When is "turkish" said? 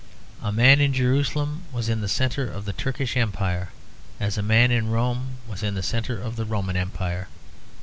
2.73-3.15